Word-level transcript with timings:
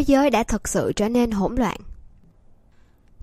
thế 0.00 0.04
giới 0.06 0.30
đã 0.30 0.42
thực 0.42 0.68
sự 0.68 0.92
trở 0.96 1.08
nên 1.08 1.30
hỗn 1.30 1.54
loạn. 1.54 1.76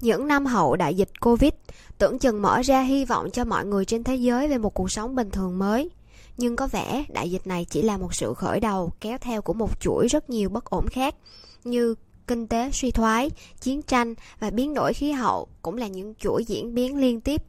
Những 0.01 0.27
năm 0.27 0.45
hậu 0.45 0.75
đại 0.75 0.95
dịch 0.95 1.09
Covid 1.21 1.51
tưởng 1.97 2.19
chừng 2.19 2.41
mở 2.41 2.61
ra 2.61 2.81
hy 2.81 3.05
vọng 3.05 3.31
cho 3.31 3.45
mọi 3.45 3.65
người 3.65 3.85
trên 3.85 4.03
thế 4.03 4.15
giới 4.15 4.47
về 4.47 4.57
một 4.57 4.73
cuộc 4.73 4.91
sống 4.91 5.15
bình 5.15 5.31
thường 5.31 5.59
mới. 5.59 5.89
Nhưng 6.37 6.55
có 6.55 6.67
vẻ 6.67 7.05
đại 7.09 7.31
dịch 7.31 7.47
này 7.47 7.65
chỉ 7.65 7.81
là 7.81 7.97
một 7.97 8.15
sự 8.15 8.33
khởi 8.33 8.59
đầu 8.59 8.91
kéo 9.01 9.17
theo 9.21 9.41
của 9.41 9.53
một 9.53 9.79
chuỗi 9.79 10.07
rất 10.07 10.29
nhiều 10.29 10.49
bất 10.49 10.65
ổn 10.65 10.87
khác 10.87 11.15
như 11.63 11.95
kinh 12.27 12.47
tế 12.47 12.71
suy 12.73 12.91
thoái, 12.91 13.31
chiến 13.61 13.81
tranh 13.81 14.13
và 14.39 14.49
biến 14.49 14.73
đổi 14.73 14.93
khí 14.93 15.11
hậu 15.11 15.47
cũng 15.61 15.77
là 15.77 15.87
những 15.87 16.13
chuỗi 16.15 16.45
diễn 16.45 16.75
biến 16.75 16.97
liên 16.97 17.21
tiếp. 17.21 17.41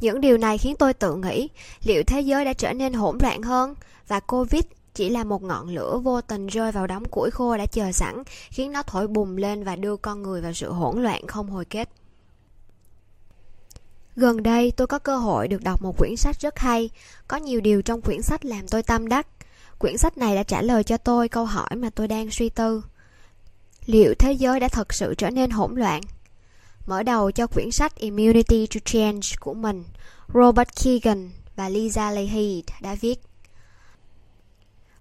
Những 0.00 0.20
điều 0.20 0.38
này 0.38 0.58
khiến 0.58 0.76
tôi 0.78 0.94
tự 0.94 1.14
nghĩ 1.14 1.48
liệu 1.84 2.02
thế 2.06 2.20
giới 2.20 2.44
đã 2.44 2.52
trở 2.52 2.72
nên 2.72 2.92
hỗn 2.92 3.18
loạn 3.22 3.42
hơn 3.42 3.74
và 4.08 4.20
Covid 4.20 4.62
chỉ 4.96 5.08
là 5.08 5.24
một 5.24 5.42
ngọn 5.42 5.68
lửa 5.68 6.00
vô 6.04 6.20
tình 6.20 6.46
rơi 6.46 6.72
vào 6.72 6.86
đống 6.86 7.04
củi 7.10 7.30
khô 7.30 7.56
đã 7.56 7.66
chờ 7.66 7.92
sẵn, 7.92 8.22
khiến 8.50 8.72
nó 8.72 8.82
thổi 8.82 9.08
bùng 9.08 9.36
lên 9.36 9.64
và 9.64 9.76
đưa 9.76 9.96
con 9.96 10.22
người 10.22 10.40
vào 10.40 10.52
sự 10.52 10.72
hỗn 10.72 11.02
loạn 11.02 11.26
không 11.26 11.50
hồi 11.50 11.64
kết. 11.64 11.88
Gần 14.16 14.42
đây 14.42 14.72
tôi 14.76 14.86
có 14.86 14.98
cơ 14.98 15.16
hội 15.16 15.48
được 15.48 15.62
đọc 15.62 15.82
một 15.82 15.98
quyển 15.98 16.16
sách 16.16 16.40
rất 16.40 16.58
hay, 16.58 16.90
có 17.28 17.36
nhiều 17.36 17.60
điều 17.60 17.82
trong 17.82 18.00
quyển 18.00 18.22
sách 18.22 18.44
làm 18.44 18.68
tôi 18.68 18.82
tâm 18.82 19.08
đắc. 19.08 19.26
Quyển 19.78 19.98
sách 19.98 20.18
này 20.18 20.36
đã 20.36 20.42
trả 20.42 20.62
lời 20.62 20.84
cho 20.84 20.96
tôi 20.96 21.28
câu 21.28 21.44
hỏi 21.44 21.76
mà 21.76 21.90
tôi 21.90 22.08
đang 22.08 22.30
suy 22.30 22.48
tư. 22.48 22.82
Liệu 23.86 24.14
thế 24.18 24.32
giới 24.32 24.60
đã 24.60 24.68
thật 24.68 24.94
sự 24.94 25.14
trở 25.18 25.30
nên 25.30 25.50
hỗn 25.50 25.74
loạn? 25.74 26.00
Mở 26.86 27.02
đầu 27.02 27.30
cho 27.30 27.46
quyển 27.46 27.70
sách 27.70 27.96
Immunity 27.96 28.66
to 28.66 28.80
Change 28.84 29.28
của 29.40 29.54
mình, 29.54 29.84
Robert 30.34 30.68
Keegan 30.84 31.30
và 31.56 31.68
Lisa 31.68 32.10
Leahy 32.10 32.64
đã 32.80 32.94
viết 32.94 33.25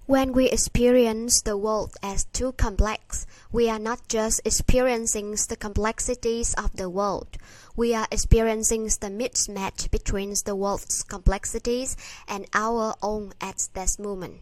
When 0.07 0.33
we 0.33 0.51
experience 0.51 1.41
the 1.41 1.57
world 1.57 1.95
as 2.03 2.25
too 2.25 2.51
complex, 2.51 3.25
we 3.51 3.67
are 3.71 3.79
not 3.79 4.07
just 4.07 4.39
experiencing 4.45 5.35
the 5.49 5.55
complexities 5.55 6.53
of 6.53 6.75
the 6.75 6.91
world, 6.91 7.37
we 7.75 7.95
are 7.95 8.07
experiencing 8.11 8.83
the 8.83 9.09
mismatch 9.09 9.89
between 9.89 10.35
the 10.45 10.55
world's 10.55 11.01
complexities 11.01 11.97
and 12.27 12.45
our 12.53 12.93
own 13.01 13.33
at 13.41 13.67
this 13.73 13.97
moment. 13.97 14.41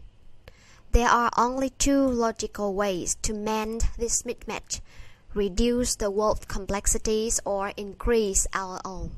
There 0.92 1.08
are 1.08 1.30
only 1.38 1.70
two 1.70 2.08
logical 2.08 2.74
ways 2.74 3.16
to 3.22 3.32
mend 3.32 3.88
this 3.96 4.22
mismatch 4.22 4.82
reduce 5.32 5.96
the 5.96 6.10
world's 6.10 6.44
complexities 6.44 7.40
or 7.46 7.72
increase 7.76 8.46
our 8.52 8.80
own. 8.84 9.10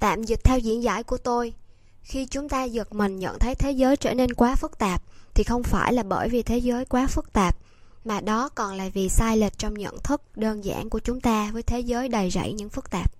Tạm 0.00 0.22
dịch 0.22 0.44
theo 0.44 0.58
diễn 0.58 0.82
giải 0.82 1.02
của 1.02 1.18
tôi, 1.18 1.54
khi 2.02 2.26
chúng 2.26 2.48
ta 2.48 2.64
giật 2.64 2.92
mình 2.92 3.18
nhận 3.18 3.38
thấy 3.38 3.54
thế 3.54 3.70
giới 3.70 3.96
trở 3.96 4.14
nên 4.14 4.34
quá 4.34 4.56
phức 4.56 4.78
tạp, 4.78 5.02
thì 5.34 5.44
không 5.44 5.62
phải 5.62 5.92
là 5.92 6.02
bởi 6.02 6.28
vì 6.28 6.42
thế 6.42 6.58
giới 6.58 6.84
quá 6.84 7.06
phức 7.06 7.32
tạp, 7.32 7.56
mà 8.04 8.20
đó 8.20 8.48
còn 8.48 8.76
là 8.76 8.88
vì 8.94 9.08
sai 9.08 9.36
lệch 9.36 9.58
trong 9.58 9.74
nhận 9.74 9.98
thức 10.04 10.22
đơn 10.36 10.64
giản 10.64 10.90
của 10.90 10.98
chúng 10.98 11.20
ta 11.20 11.50
với 11.52 11.62
thế 11.62 11.80
giới 11.80 12.08
đầy 12.08 12.30
rẫy 12.30 12.52
những 12.52 12.68
phức 12.68 12.90
tạp. 12.90 13.12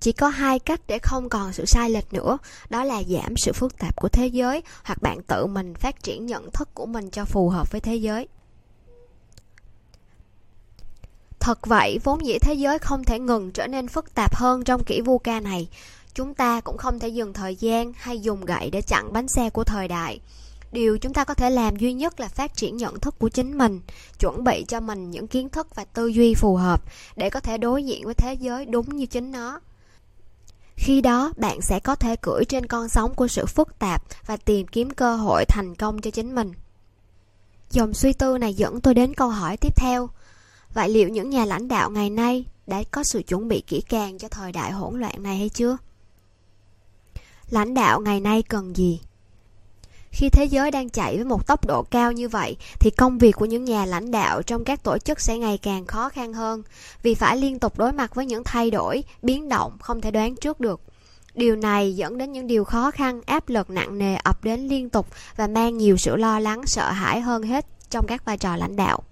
Chỉ 0.00 0.12
có 0.12 0.28
hai 0.28 0.58
cách 0.58 0.80
để 0.86 0.98
không 0.98 1.28
còn 1.28 1.52
sự 1.52 1.64
sai 1.64 1.90
lệch 1.90 2.12
nữa, 2.12 2.38
đó 2.70 2.84
là 2.84 3.02
giảm 3.02 3.36
sự 3.36 3.52
phức 3.52 3.78
tạp 3.78 3.96
của 3.96 4.08
thế 4.08 4.26
giới 4.26 4.62
hoặc 4.84 5.02
bạn 5.02 5.22
tự 5.22 5.46
mình 5.46 5.74
phát 5.74 6.02
triển 6.02 6.26
nhận 6.26 6.50
thức 6.50 6.68
của 6.74 6.86
mình 6.86 7.10
cho 7.10 7.24
phù 7.24 7.48
hợp 7.48 7.72
với 7.72 7.80
thế 7.80 7.96
giới. 7.96 8.28
Thật 11.40 11.66
vậy, 11.66 11.98
vốn 12.04 12.26
dĩ 12.26 12.38
thế 12.38 12.54
giới 12.54 12.78
không 12.78 13.04
thể 13.04 13.18
ngừng 13.18 13.50
trở 13.52 13.66
nên 13.66 13.88
phức 13.88 14.14
tạp 14.14 14.34
hơn 14.36 14.64
trong 14.64 14.84
kỷ 14.84 15.00
vu 15.00 15.18
ca 15.18 15.40
này 15.40 15.68
chúng 16.14 16.34
ta 16.34 16.60
cũng 16.60 16.78
không 16.78 16.98
thể 16.98 17.08
dừng 17.08 17.32
thời 17.32 17.56
gian 17.56 17.92
hay 17.96 18.20
dùng 18.20 18.44
gậy 18.44 18.70
để 18.70 18.82
chặn 18.82 19.12
bánh 19.12 19.28
xe 19.28 19.50
của 19.50 19.64
thời 19.64 19.88
đại. 19.88 20.20
Điều 20.72 20.98
chúng 20.98 21.12
ta 21.12 21.24
có 21.24 21.34
thể 21.34 21.50
làm 21.50 21.76
duy 21.76 21.92
nhất 21.92 22.20
là 22.20 22.28
phát 22.28 22.56
triển 22.56 22.76
nhận 22.76 23.00
thức 23.00 23.14
của 23.18 23.28
chính 23.28 23.58
mình, 23.58 23.80
chuẩn 24.18 24.44
bị 24.44 24.64
cho 24.68 24.80
mình 24.80 25.10
những 25.10 25.26
kiến 25.26 25.48
thức 25.48 25.74
và 25.74 25.84
tư 25.84 26.06
duy 26.06 26.34
phù 26.34 26.56
hợp 26.56 26.82
để 27.16 27.30
có 27.30 27.40
thể 27.40 27.58
đối 27.58 27.84
diện 27.84 28.04
với 28.04 28.14
thế 28.14 28.34
giới 28.34 28.66
đúng 28.66 28.96
như 28.96 29.06
chính 29.06 29.32
nó. 29.32 29.60
Khi 30.76 31.00
đó, 31.00 31.32
bạn 31.36 31.60
sẽ 31.62 31.80
có 31.80 31.94
thể 31.94 32.16
cưỡi 32.16 32.44
trên 32.44 32.66
con 32.66 32.88
sóng 32.88 33.14
của 33.14 33.28
sự 33.28 33.46
phức 33.46 33.78
tạp 33.78 34.02
và 34.26 34.36
tìm 34.36 34.66
kiếm 34.66 34.90
cơ 34.90 35.16
hội 35.16 35.44
thành 35.48 35.74
công 35.74 36.00
cho 36.00 36.10
chính 36.10 36.34
mình. 36.34 36.52
Dòng 37.70 37.94
suy 37.94 38.12
tư 38.12 38.38
này 38.38 38.54
dẫn 38.54 38.80
tôi 38.80 38.94
đến 38.94 39.14
câu 39.14 39.28
hỏi 39.28 39.56
tiếp 39.56 39.76
theo. 39.76 40.08
Vậy 40.74 40.88
liệu 40.88 41.08
những 41.08 41.30
nhà 41.30 41.44
lãnh 41.44 41.68
đạo 41.68 41.90
ngày 41.90 42.10
nay 42.10 42.44
đã 42.66 42.82
có 42.90 43.04
sự 43.04 43.22
chuẩn 43.22 43.48
bị 43.48 43.60
kỹ 43.66 43.80
càng 43.88 44.18
cho 44.18 44.28
thời 44.28 44.52
đại 44.52 44.72
hỗn 44.72 45.00
loạn 45.00 45.22
này 45.22 45.38
hay 45.38 45.48
chưa? 45.48 45.76
Lãnh 47.50 47.74
đạo 47.74 48.00
ngày 48.00 48.20
nay 48.20 48.42
cần 48.42 48.76
gì? 48.76 49.00
Khi 50.12 50.28
thế 50.28 50.44
giới 50.44 50.70
đang 50.70 50.88
chạy 50.88 51.16
với 51.16 51.24
một 51.24 51.46
tốc 51.46 51.66
độ 51.66 51.82
cao 51.82 52.12
như 52.12 52.28
vậy, 52.28 52.56
thì 52.80 52.90
công 52.90 53.18
việc 53.18 53.36
của 53.36 53.44
những 53.44 53.64
nhà 53.64 53.86
lãnh 53.86 54.10
đạo 54.10 54.42
trong 54.42 54.64
các 54.64 54.82
tổ 54.82 54.98
chức 54.98 55.20
sẽ 55.20 55.38
ngày 55.38 55.58
càng 55.58 55.86
khó 55.86 56.08
khăn 56.08 56.32
hơn, 56.32 56.62
vì 57.02 57.14
phải 57.14 57.36
liên 57.36 57.58
tục 57.58 57.78
đối 57.78 57.92
mặt 57.92 58.14
với 58.14 58.26
những 58.26 58.44
thay 58.44 58.70
đổi, 58.70 59.04
biến 59.22 59.48
động 59.48 59.72
không 59.80 60.00
thể 60.00 60.10
đoán 60.10 60.36
trước 60.36 60.60
được. 60.60 60.80
Điều 61.34 61.56
này 61.56 61.96
dẫn 61.96 62.18
đến 62.18 62.32
những 62.32 62.46
điều 62.46 62.64
khó 62.64 62.90
khăn, 62.90 63.20
áp 63.26 63.48
lực 63.48 63.70
nặng 63.70 63.98
nề 63.98 64.16
ập 64.16 64.44
đến 64.44 64.60
liên 64.60 64.90
tục 64.90 65.06
và 65.36 65.46
mang 65.46 65.78
nhiều 65.78 65.96
sự 65.96 66.16
lo 66.16 66.38
lắng, 66.38 66.66
sợ 66.66 66.90
hãi 66.90 67.20
hơn 67.20 67.42
hết 67.42 67.66
trong 67.90 68.06
các 68.06 68.24
vai 68.24 68.38
trò 68.38 68.56
lãnh 68.56 68.76
đạo 68.76 69.02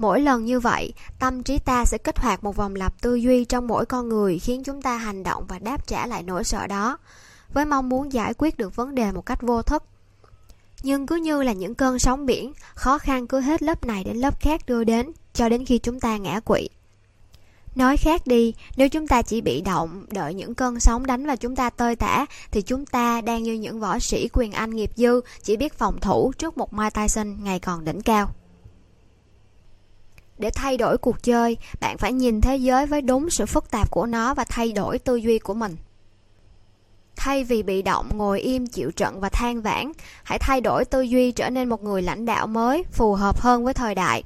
mỗi 0.00 0.20
lần 0.20 0.44
như 0.44 0.60
vậy, 0.60 0.92
tâm 1.18 1.42
trí 1.42 1.58
ta 1.58 1.84
sẽ 1.84 1.98
kích 1.98 2.18
hoạt 2.18 2.44
một 2.44 2.56
vòng 2.56 2.74
lặp 2.74 3.02
tư 3.02 3.14
duy 3.14 3.44
trong 3.44 3.66
mỗi 3.66 3.86
con 3.86 4.08
người, 4.08 4.38
khiến 4.38 4.64
chúng 4.64 4.82
ta 4.82 4.96
hành 4.96 5.22
động 5.22 5.44
và 5.48 5.58
đáp 5.58 5.86
trả 5.86 6.06
lại 6.06 6.22
nỗi 6.22 6.44
sợ 6.44 6.66
đó, 6.66 6.98
với 7.52 7.64
mong 7.64 7.88
muốn 7.88 8.12
giải 8.12 8.34
quyết 8.38 8.58
được 8.58 8.76
vấn 8.76 8.94
đề 8.94 9.12
một 9.12 9.26
cách 9.26 9.42
vô 9.42 9.62
thức. 9.62 9.82
Nhưng 10.82 11.06
cứ 11.06 11.16
như 11.16 11.42
là 11.42 11.52
những 11.52 11.74
cơn 11.74 11.98
sóng 11.98 12.26
biển, 12.26 12.52
khó 12.74 12.98
khăn 12.98 13.26
cứ 13.26 13.40
hết 13.40 13.62
lớp 13.62 13.84
này 13.84 14.04
đến 14.04 14.16
lớp 14.16 14.40
khác 14.40 14.60
đưa 14.66 14.84
đến, 14.84 15.12
cho 15.34 15.48
đến 15.48 15.64
khi 15.64 15.78
chúng 15.78 16.00
ta 16.00 16.16
ngã 16.16 16.40
quỵ. 16.40 16.68
Nói 17.74 17.96
khác 17.96 18.26
đi, 18.26 18.54
nếu 18.76 18.88
chúng 18.88 19.08
ta 19.08 19.22
chỉ 19.22 19.40
bị 19.40 19.60
động, 19.60 20.04
đợi 20.10 20.34
những 20.34 20.54
cơn 20.54 20.80
sóng 20.80 21.06
đánh 21.06 21.26
vào 21.26 21.36
chúng 21.36 21.56
ta 21.56 21.70
tơi 21.70 21.96
tả, 21.96 22.26
thì 22.50 22.62
chúng 22.62 22.86
ta 22.86 23.20
đang 23.20 23.42
như 23.42 23.52
những 23.52 23.80
võ 23.80 23.98
sĩ 23.98 24.28
quyền 24.32 24.52
anh 24.52 24.70
nghiệp 24.70 24.90
dư, 24.96 25.20
chỉ 25.42 25.56
biết 25.56 25.78
phòng 25.78 26.00
thủ 26.00 26.32
trước 26.38 26.58
một 26.58 26.74
Mike 26.74 26.90
Tyson 26.90 27.44
ngày 27.44 27.58
còn 27.58 27.84
đỉnh 27.84 28.02
cao 28.02 28.34
để 30.40 30.50
thay 30.50 30.76
đổi 30.76 30.98
cuộc 30.98 31.22
chơi, 31.22 31.56
bạn 31.80 31.98
phải 31.98 32.12
nhìn 32.12 32.40
thế 32.40 32.56
giới 32.56 32.86
với 32.86 33.02
đúng 33.02 33.30
sự 33.30 33.46
phức 33.46 33.70
tạp 33.70 33.90
của 33.90 34.06
nó 34.06 34.34
và 34.34 34.44
thay 34.44 34.72
đổi 34.72 34.98
tư 34.98 35.16
duy 35.16 35.38
của 35.38 35.54
mình. 35.54 35.76
Thay 37.16 37.44
vì 37.44 37.62
bị 37.62 37.82
động, 37.82 38.10
ngồi 38.14 38.40
im, 38.40 38.66
chịu 38.66 38.90
trận 38.90 39.20
và 39.20 39.28
than 39.28 39.62
vãn, 39.62 39.92
hãy 40.22 40.38
thay 40.38 40.60
đổi 40.60 40.84
tư 40.84 41.00
duy 41.00 41.32
trở 41.32 41.50
nên 41.50 41.68
một 41.68 41.82
người 41.82 42.02
lãnh 42.02 42.26
đạo 42.26 42.46
mới, 42.46 42.84
phù 42.92 43.14
hợp 43.14 43.40
hơn 43.40 43.64
với 43.64 43.74
thời 43.74 43.94
đại. 43.94 44.22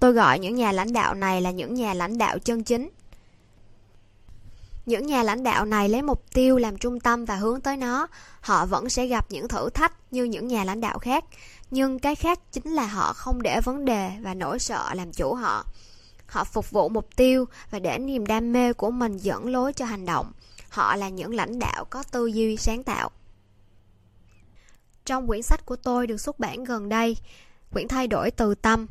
Tôi 0.00 0.12
gọi 0.12 0.38
những 0.38 0.54
nhà 0.54 0.72
lãnh 0.72 0.92
đạo 0.92 1.14
này 1.14 1.40
là 1.40 1.50
những 1.50 1.74
nhà 1.74 1.94
lãnh 1.94 2.18
đạo 2.18 2.38
chân 2.38 2.64
chính 2.64 2.88
những 4.86 5.06
nhà 5.06 5.22
lãnh 5.22 5.42
đạo 5.42 5.64
này 5.64 5.88
lấy 5.88 6.02
mục 6.02 6.24
tiêu 6.34 6.58
làm 6.58 6.78
trung 6.78 7.00
tâm 7.00 7.24
và 7.24 7.36
hướng 7.36 7.60
tới 7.60 7.76
nó. 7.76 8.06
Họ 8.40 8.66
vẫn 8.66 8.88
sẽ 8.88 9.06
gặp 9.06 9.26
những 9.30 9.48
thử 9.48 9.70
thách 9.70 9.92
như 10.10 10.24
những 10.24 10.48
nhà 10.48 10.64
lãnh 10.64 10.80
đạo 10.80 10.98
khác. 10.98 11.24
Nhưng 11.70 11.98
cái 11.98 12.14
khác 12.14 12.38
chính 12.52 12.72
là 12.72 12.86
họ 12.86 13.12
không 13.12 13.42
để 13.42 13.60
vấn 13.60 13.84
đề 13.84 14.10
và 14.20 14.34
nỗi 14.34 14.58
sợ 14.58 14.94
làm 14.94 15.12
chủ 15.12 15.34
họ. 15.34 15.64
Họ 16.26 16.44
phục 16.44 16.70
vụ 16.70 16.88
mục 16.88 17.16
tiêu 17.16 17.44
và 17.70 17.78
để 17.78 17.98
niềm 17.98 18.26
đam 18.26 18.52
mê 18.52 18.72
của 18.72 18.90
mình 18.90 19.16
dẫn 19.16 19.48
lối 19.48 19.72
cho 19.72 19.84
hành 19.84 20.06
động. 20.06 20.32
Họ 20.68 20.96
là 20.96 21.08
những 21.08 21.34
lãnh 21.34 21.58
đạo 21.58 21.84
có 21.84 22.02
tư 22.02 22.26
duy 22.26 22.56
sáng 22.56 22.82
tạo. 22.84 23.10
Trong 25.04 25.26
quyển 25.26 25.42
sách 25.42 25.66
của 25.66 25.76
tôi 25.76 26.06
được 26.06 26.20
xuất 26.20 26.38
bản 26.38 26.64
gần 26.64 26.88
đây, 26.88 27.16
quyển 27.72 27.88
thay 27.88 28.06
đổi 28.06 28.30
từ 28.30 28.54
tâm, 28.54 28.86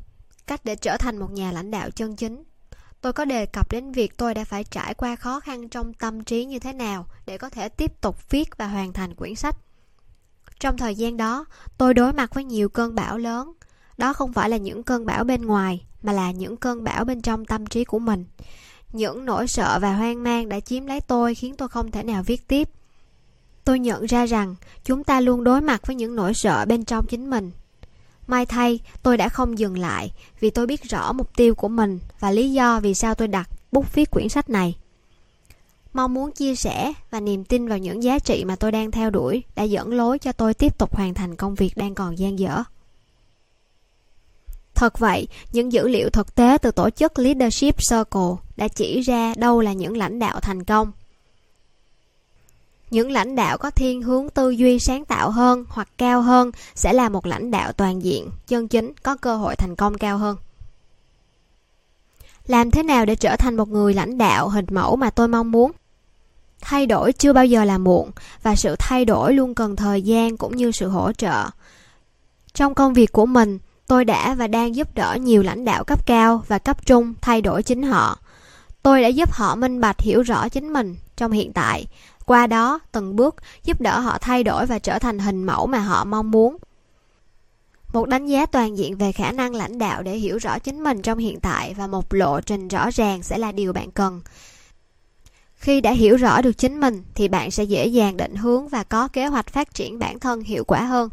cách 0.47 0.65
để 0.65 0.75
trở 0.75 0.97
thành 0.97 1.17
một 1.17 1.31
nhà 1.31 1.51
lãnh 1.51 1.71
đạo 1.71 1.89
chân 1.91 2.15
chính 2.15 2.43
tôi 3.01 3.13
có 3.13 3.25
đề 3.25 3.45
cập 3.45 3.71
đến 3.71 3.91
việc 3.91 4.17
tôi 4.17 4.33
đã 4.33 4.43
phải 4.43 4.63
trải 4.63 4.93
qua 4.93 5.15
khó 5.15 5.39
khăn 5.39 5.69
trong 5.69 5.93
tâm 5.93 6.23
trí 6.23 6.45
như 6.45 6.59
thế 6.59 6.73
nào 6.73 7.05
để 7.25 7.37
có 7.37 7.49
thể 7.49 7.69
tiếp 7.69 8.01
tục 8.01 8.29
viết 8.29 8.57
và 8.57 8.67
hoàn 8.67 8.93
thành 8.93 9.15
quyển 9.15 9.35
sách. 9.35 9.55
Trong 10.59 10.77
thời 10.77 10.95
gian 10.95 11.17
đó, 11.17 11.45
tôi 11.77 11.93
đối 11.93 12.13
mặt 12.13 12.35
với 12.35 12.43
nhiều 12.43 12.69
cơn 12.69 12.95
bão 12.95 13.17
lớn. 13.17 13.53
Đó 13.97 14.13
không 14.13 14.33
phải 14.33 14.49
là 14.49 14.57
những 14.57 14.83
cơn 14.83 15.05
bão 15.05 15.23
bên 15.23 15.41
ngoài, 15.41 15.85
mà 16.03 16.13
là 16.13 16.31
những 16.31 16.57
cơn 16.57 16.83
bão 16.83 17.05
bên 17.05 17.21
trong 17.21 17.45
tâm 17.45 17.65
trí 17.65 17.83
của 17.83 17.99
mình. 17.99 18.25
Những 18.93 19.25
nỗi 19.25 19.47
sợ 19.47 19.79
và 19.81 19.93
hoang 19.93 20.23
mang 20.23 20.49
đã 20.49 20.59
chiếm 20.59 20.85
lấy 20.85 21.01
tôi, 21.01 21.35
khiến 21.35 21.55
tôi 21.55 21.69
không 21.69 21.91
thể 21.91 22.03
nào 22.03 22.23
viết 22.23 22.47
tiếp. 22.47 22.69
Tôi 23.63 23.79
nhận 23.79 24.05
ra 24.05 24.25
rằng 24.25 24.55
chúng 24.83 25.03
ta 25.03 25.21
luôn 25.21 25.43
đối 25.43 25.61
mặt 25.61 25.87
với 25.87 25.95
những 25.95 26.15
nỗi 26.15 26.33
sợ 26.33 26.65
bên 26.65 26.85
trong 26.85 27.05
chính 27.07 27.29
mình 27.29 27.51
may 28.31 28.45
thay 28.45 28.79
tôi 29.03 29.17
đã 29.17 29.29
không 29.29 29.59
dừng 29.59 29.79
lại 29.79 30.11
vì 30.39 30.49
tôi 30.49 30.67
biết 30.67 30.83
rõ 30.83 31.11
mục 31.13 31.35
tiêu 31.35 31.55
của 31.55 31.67
mình 31.67 31.99
và 32.19 32.31
lý 32.31 32.51
do 32.51 32.79
vì 32.79 32.93
sao 32.93 33.15
tôi 33.15 33.27
đặt 33.27 33.49
bút 33.71 33.93
viết 33.93 34.11
quyển 34.11 34.29
sách 34.29 34.49
này 34.49 34.75
mong 35.93 36.13
muốn 36.13 36.31
chia 36.31 36.55
sẻ 36.55 36.93
và 37.11 37.19
niềm 37.19 37.43
tin 37.43 37.67
vào 37.67 37.77
những 37.77 38.03
giá 38.03 38.19
trị 38.19 38.43
mà 38.45 38.55
tôi 38.55 38.71
đang 38.71 38.91
theo 38.91 39.09
đuổi 39.09 39.43
đã 39.55 39.63
dẫn 39.63 39.93
lối 39.93 40.19
cho 40.19 40.31
tôi 40.31 40.53
tiếp 40.53 40.77
tục 40.77 40.95
hoàn 40.95 41.13
thành 41.13 41.35
công 41.35 41.55
việc 41.55 41.77
đang 41.77 41.95
còn 41.95 42.17
dang 42.17 42.39
dở 42.39 42.63
Thật 44.75 44.99
vậy, 44.99 45.27
những 45.51 45.73
dữ 45.73 45.87
liệu 45.87 46.09
thực 46.09 46.35
tế 46.35 46.57
từ 46.61 46.71
tổ 46.71 46.89
chức 46.89 47.19
Leadership 47.19 47.75
Circle 47.89 48.35
đã 48.57 48.67
chỉ 48.67 49.01
ra 49.01 49.33
đâu 49.37 49.61
là 49.61 49.73
những 49.73 49.97
lãnh 49.97 50.19
đạo 50.19 50.39
thành 50.39 50.63
công 50.63 50.91
những 52.91 53.11
lãnh 53.11 53.35
đạo 53.35 53.57
có 53.57 53.69
thiên 53.69 54.01
hướng 54.01 54.29
tư 54.29 54.49
duy 54.49 54.79
sáng 54.79 55.05
tạo 55.05 55.31
hơn 55.31 55.65
hoặc 55.69 55.87
cao 55.97 56.21
hơn 56.21 56.51
sẽ 56.75 56.93
là 56.93 57.09
một 57.09 57.25
lãnh 57.25 57.51
đạo 57.51 57.71
toàn 57.71 58.03
diện, 58.03 58.29
chân 58.47 58.67
chính, 58.67 58.93
có 59.03 59.15
cơ 59.15 59.37
hội 59.37 59.55
thành 59.55 59.75
công 59.75 59.97
cao 59.97 60.17
hơn. 60.17 60.37
Làm 62.47 62.71
thế 62.71 62.83
nào 62.83 63.05
để 63.05 63.15
trở 63.15 63.35
thành 63.35 63.57
một 63.57 63.69
người 63.69 63.93
lãnh 63.93 64.17
đạo 64.17 64.49
hình 64.49 64.65
mẫu 64.71 64.95
mà 64.95 65.09
tôi 65.09 65.27
mong 65.27 65.51
muốn? 65.51 65.71
Thay 66.61 66.85
đổi 66.85 67.13
chưa 67.13 67.33
bao 67.33 67.45
giờ 67.45 67.63
là 67.63 67.77
muộn 67.77 68.11
và 68.43 68.55
sự 68.55 68.75
thay 68.79 69.05
đổi 69.05 69.33
luôn 69.33 69.55
cần 69.55 69.75
thời 69.75 70.01
gian 70.01 70.37
cũng 70.37 70.55
như 70.55 70.71
sự 70.71 70.87
hỗ 70.87 71.11
trợ. 71.11 71.49
Trong 72.53 72.73
công 72.75 72.93
việc 72.93 73.11
của 73.11 73.25
mình, 73.25 73.59
tôi 73.87 74.05
đã 74.05 74.33
và 74.33 74.47
đang 74.47 74.75
giúp 74.75 74.95
đỡ 74.95 75.17
nhiều 75.21 75.43
lãnh 75.43 75.65
đạo 75.65 75.83
cấp 75.83 76.05
cao 76.05 76.43
và 76.47 76.59
cấp 76.59 76.85
trung 76.85 77.13
thay 77.21 77.41
đổi 77.41 77.63
chính 77.63 77.83
họ. 77.83 78.19
Tôi 78.83 79.01
đã 79.01 79.07
giúp 79.07 79.31
họ 79.31 79.55
minh 79.55 79.81
bạch 79.81 80.01
hiểu 80.01 80.21
rõ 80.21 80.49
chính 80.49 80.73
mình 80.73 80.95
trong 81.15 81.31
hiện 81.31 81.53
tại 81.53 81.85
qua 82.25 82.47
đó, 82.47 82.79
từng 82.91 83.15
bước 83.15 83.35
giúp 83.63 83.81
đỡ 83.81 83.99
họ 83.99 84.17
thay 84.17 84.43
đổi 84.43 84.65
và 84.65 84.79
trở 84.79 84.99
thành 84.99 85.19
hình 85.19 85.43
mẫu 85.43 85.67
mà 85.67 85.79
họ 85.79 86.03
mong 86.03 86.31
muốn. 86.31 86.57
Một 87.93 88.09
đánh 88.09 88.25
giá 88.25 88.45
toàn 88.45 88.77
diện 88.77 88.97
về 88.97 89.11
khả 89.11 89.31
năng 89.31 89.55
lãnh 89.55 89.77
đạo 89.77 90.03
để 90.03 90.17
hiểu 90.17 90.37
rõ 90.37 90.59
chính 90.59 90.83
mình 90.83 91.01
trong 91.01 91.17
hiện 91.17 91.39
tại 91.39 91.73
và 91.73 91.87
một 91.87 92.13
lộ 92.13 92.41
trình 92.41 92.67
rõ 92.67 92.89
ràng 92.91 93.23
sẽ 93.23 93.37
là 93.37 93.51
điều 93.51 93.73
bạn 93.73 93.91
cần. 93.91 94.21
Khi 95.55 95.81
đã 95.81 95.91
hiểu 95.91 96.17
rõ 96.17 96.41
được 96.41 96.57
chính 96.57 96.79
mình, 96.79 97.03
thì 97.15 97.27
bạn 97.27 97.51
sẽ 97.51 97.63
dễ 97.63 97.87
dàng 97.87 98.17
định 98.17 98.35
hướng 98.35 98.67
và 98.67 98.83
có 98.83 99.07
kế 99.07 99.25
hoạch 99.25 99.47
phát 99.47 99.73
triển 99.73 99.99
bản 99.99 100.19
thân 100.19 100.41
hiệu 100.41 100.63
quả 100.63 100.83
hơn. 100.83 101.09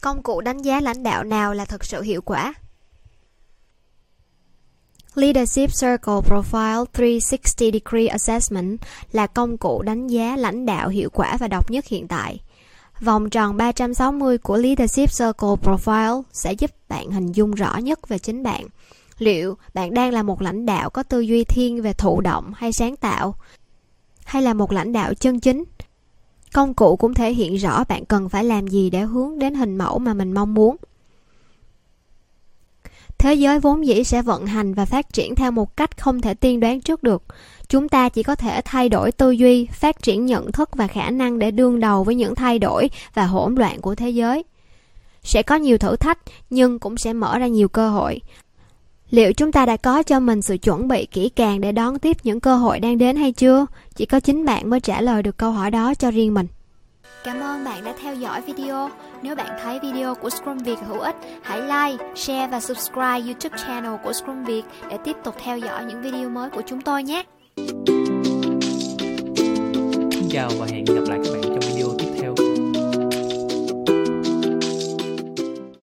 Công 0.00 0.22
cụ 0.22 0.40
đánh 0.40 0.62
giá 0.62 0.80
lãnh 0.80 1.02
đạo 1.02 1.24
nào 1.24 1.54
là 1.54 1.64
thực 1.64 1.84
sự 1.84 2.02
hiệu 2.02 2.22
quả? 2.22 2.54
Leadership 5.16 5.70
Circle 5.80 6.20
Profile 6.28 6.84
360 6.92 7.70
Degree 7.72 8.06
Assessment 8.06 8.78
là 9.12 9.26
công 9.26 9.58
cụ 9.58 9.82
đánh 9.82 10.06
giá 10.06 10.36
lãnh 10.36 10.66
đạo 10.66 10.88
hiệu 10.88 11.10
quả 11.12 11.36
và 11.40 11.48
độc 11.48 11.70
nhất 11.70 11.86
hiện 11.86 12.08
tại. 12.08 12.40
Vòng 13.00 13.30
tròn 13.30 13.56
360 13.56 14.38
của 14.38 14.56
Leadership 14.56 15.10
Circle 15.10 15.54
Profile 15.62 16.22
sẽ 16.32 16.52
giúp 16.52 16.70
bạn 16.88 17.10
hình 17.10 17.32
dung 17.32 17.50
rõ 17.50 17.76
nhất 17.76 18.08
về 18.08 18.18
chính 18.18 18.42
bạn. 18.42 18.64
Liệu 19.18 19.56
bạn 19.74 19.94
đang 19.94 20.12
là 20.12 20.22
một 20.22 20.42
lãnh 20.42 20.66
đạo 20.66 20.90
có 20.90 21.02
tư 21.02 21.20
duy 21.20 21.44
thiên 21.44 21.82
về 21.82 21.92
thụ 21.92 22.20
động 22.20 22.52
hay 22.56 22.72
sáng 22.72 22.96
tạo? 22.96 23.34
Hay 24.24 24.42
là 24.42 24.54
một 24.54 24.72
lãnh 24.72 24.92
đạo 24.92 25.14
chân 25.14 25.40
chính? 25.40 25.64
Công 26.52 26.74
cụ 26.74 26.96
cũng 26.96 27.14
thể 27.14 27.32
hiện 27.32 27.56
rõ 27.56 27.84
bạn 27.84 28.04
cần 28.04 28.28
phải 28.28 28.44
làm 28.44 28.66
gì 28.66 28.90
để 28.90 29.00
hướng 29.00 29.38
đến 29.38 29.54
hình 29.54 29.76
mẫu 29.76 29.98
mà 29.98 30.14
mình 30.14 30.32
mong 30.32 30.54
muốn. 30.54 30.76
Thế 33.18 33.34
giới 33.34 33.60
vốn 33.60 33.86
dĩ 33.86 34.04
sẽ 34.04 34.22
vận 34.22 34.46
hành 34.46 34.74
và 34.74 34.84
phát 34.84 35.12
triển 35.12 35.34
theo 35.34 35.50
một 35.50 35.76
cách 35.76 36.00
không 36.00 36.20
thể 36.20 36.34
tiên 36.34 36.60
đoán 36.60 36.80
trước 36.80 37.02
được. 37.02 37.22
Chúng 37.68 37.88
ta 37.88 38.08
chỉ 38.08 38.22
có 38.22 38.34
thể 38.34 38.60
thay 38.64 38.88
đổi 38.88 39.12
tư 39.12 39.30
duy, 39.30 39.66
phát 39.72 40.02
triển 40.02 40.26
nhận 40.26 40.52
thức 40.52 40.70
và 40.76 40.86
khả 40.86 41.10
năng 41.10 41.38
để 41.38 41.50
đương 41.50 41.80
đầu 41.80 42.04
với 42.04 42.14
những 42.14 42.34
thay 42.34 42.58
đổi 42.58 42.90
và 43.14 43.26
hỗn 43.26 43.54
loạn 43.54 43.80
của 43.80 43.94
thế 43.94 44.10
giới. 44.10 44.44
Sẽ 45.22 45.42
có 45.42 45.56
nhiều 45.56 45.78
thử 45.78 45.96
thách 45.96 46.18
nhưng 46.50 46.78
cũng 46.78 46.96
sẽ 46.96 47.12
mở 47.12 47.38
ra 47.38 47.46
nhiều 47.46 47.68
cơ 47.68 47.90
hội. 47.90 48.20
Liệu 49.10 49.32
chúng 49.32 49.52
ta 49.52 49.66
đã 49.66 49.76
có 49.76 50.02
cho 50.02 50.20
mình 50.20 50.42
sự 50.42 50.56
chuẩn 50.56 50.88
bị 50.88 51.06
kỹ 51.06 51.28
càng 51.28 51.60
để 51.60 51.72
đón 51.72 51.98
tiếp 51.98 52.16
những 52.22 52.40
cơ 52.40 52.56
hội 52.56 52.80
đang 52.80 52.98
đến 52.98 53.16
hay 53.16 53.32
chưa? 53.32 53.66
Chỉ 53.94 54.06
có 54.06 54.20
chính 54.20 54.44
bạn 54.44 54.70
mới 54.70 54.80
trả 54.80 55.00
lời 55.00 55.22
được 55.22 55.36
câu 55.36 55.50
hỏi 55.50 55.70
đó 55.70 55.94
cho 55.94 56.10
riêng 56.10 56.34
mình. 56.34 56.46
Cảm 57.24 57.40
ơn 57.40 57.64
bạn 57.64 57.84
đã 57.84 57.94
theo 58.02 58.14
dõi 58.14 58.40
video. 58.40 58.90
Nếu 59.22 59.36
bạn 59.36 59.58
thấy 59.62 59.78
video 59.82 60.14
của 60.14 60.30
Scrum 60.30 60.58
Việt 60.58 60.78
hữu 60.88 60.98
ích, 60.98 61.16
hãy 61.42 61.60
like, 61.60 62.04
share 62.14 62.48
và 62.48 62.60
subscribe 62.60 63.20
YouTube 63.20 63.58
channel 63.66 63.92
của 64.04 64.12
Scrum 64.12 64.44
Việt 64.44 64.62
để 64.90 64.98
tiếp 65.04 65.16
tục 65.24 65.34
theo 65.44 65.58
dõi 65.58 65.84
những 65.84 66.02
video 66.02 66.28
mới 66.28 66.50
của 66.50 66.62
chúng 66.66 66.80
tôi 66.80 67.02
nhé. 67.02 67.22
Xin 70.10 70.28
chào 70.30 70.50
và 70.58 70.66
hẹn 70.70 70.84
gặp 70.84 71.04
lại 71.08 71.18
các 71.24 71.30
bạn 71.32 71.45